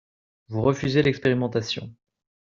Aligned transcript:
Vous 0.47 0.61
refusez 0.63 1.03
l’expérimentation 1.03 1.93